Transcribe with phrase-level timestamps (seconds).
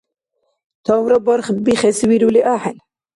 [0.85, 2.77] Тавра барх бихес вирули ахӀен.